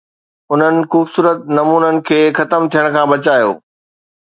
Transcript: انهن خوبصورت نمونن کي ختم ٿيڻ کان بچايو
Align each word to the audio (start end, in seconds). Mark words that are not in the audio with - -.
انهن 0.53 0.77
خوبصورت 0.91 1.39
نمونن 1.57 1.95
کي 2.07 2.19
ختم 2.39 2.61
ٿيڻ 2.73 2.85
کان 2.95 3.05
بچايو 3.13 3.51